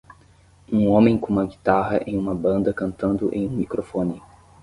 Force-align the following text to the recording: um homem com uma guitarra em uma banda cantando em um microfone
um 0.73 0.89
homem 0.89 1.15
com 1.15 1.31
uma 1.31 1.45
guitarra 1.45 2.01
em 2.07 2.17
uma 2.17 2.33
banda 2.33 2.73
cantando 2.73 3.29
em 3.31 3.45
um 3.47 3.51
microfone 3.51 4.19